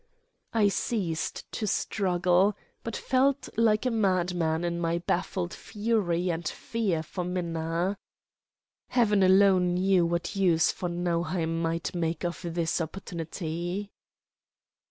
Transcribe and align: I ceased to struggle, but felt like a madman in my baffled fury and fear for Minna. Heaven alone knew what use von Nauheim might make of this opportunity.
I 0.51 0.69
ceased 0.69 1.45
to 1.51 1.67
struggle, 1.67 2.57
but 2.83 2.95
felt 2.95 3.49
like 3.55 3.85
a 3.85 3.91
madman 3.91 4.63
in 4.63 4.79
my 4.79 4.97
baffled 4.97 5.53
fury 5.53 6.31
and 6.31 6.47
fear 6.47 7.03
for 7.03 7.23
Minna. 7.23 7.99
Heaven 8.87 9.21
alone 9.21 9.75
knew 9.75 10.07
what 10.07 10.35
use 10.35 10.71
von 10.71 11.03
Nauheim 11.03 11.61
might 11.61 11.93
make 11.93 12.25
of 12.25 12.41
this 12.43 12.81
opportunity. 12.81 13.91